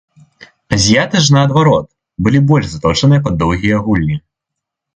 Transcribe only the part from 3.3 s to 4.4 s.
доўгія гульні.